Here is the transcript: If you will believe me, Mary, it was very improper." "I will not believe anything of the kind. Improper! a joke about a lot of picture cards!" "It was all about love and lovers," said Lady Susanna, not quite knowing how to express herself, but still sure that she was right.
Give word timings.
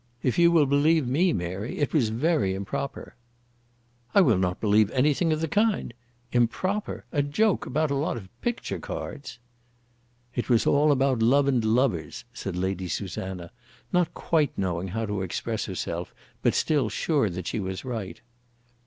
If 0.23 0.39
you 0.39 0.51
will 0.51 0.65
believe 0.65 1.07
me, 1.07 1.31
Mary, 1.31 1.77
it 1.77 1.93
was 1.93 2.09
very 2.09 2.55
improper." 2.55 3.13
"I 4.15 4.21
will 4.21 4.39
not 4.39 4.59
believe 4.59 4.89
anything 4.89 5.31
of 5.31 5.41
the 5.41 5.47
kind. 5.47 5.93
Improper! 6.31 7.05
a 7.11 7.21
joke 7.21 7.67
about 7.67 7.91
a 7.91 7.95
lot 7.95 8.17
of 8.17 8.27
picture 8.41 8.79
cards!" 8.79 9.37
"It 10.33 10.49
was 10.49 10.65
all 10.65 10.91
about 10.91 11.21
love 11.21 11.47
and 11.47 11.63
lovers," 11.63 12.25
said 12.33 12.55
Lady 12.55 12.87
Susanna, 12.87 13.51
not 13.93 14.15
quite 14.15 14.57
knowing 14.57 14.87
how 14.87 15.05
to 15.05 15.21
express 15.21 15.65
herself, 15.65 16.15
but 16.41 16.55
still 16.55 16.89
sure 16.89 17.29
that 17.29 17.45
she 17.45 17.59
was 17.59 17.85
right. 17.85 18.21